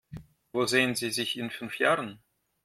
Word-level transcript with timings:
Wo 0.51 0.65
sehen 0.65 0.95
Sie 0.95 1.11
sich 1.11 1.37
in 1.37 1.51
fünf 1.51 1.77
Jahren? 1.77 2.23